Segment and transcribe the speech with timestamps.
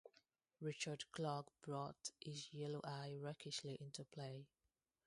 [0.59, 4.47] Richard Clark brought his yellow eye rakishly into play.